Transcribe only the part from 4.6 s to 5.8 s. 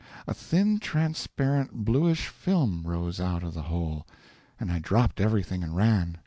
I dropped everything and